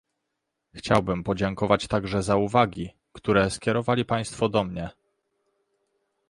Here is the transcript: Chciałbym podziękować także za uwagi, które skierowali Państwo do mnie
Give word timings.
Chciałbym 0.73 1.23
podziękować 1.23 1.87
także 1.87 2.23
za 2.23 2.35
uwagi, 2.35 2.89
które 3.13 3.49
skierowali 3.49 4.05
Państwo 4.05 4.49
do 4.49 4.63
mnie 4.63 4.89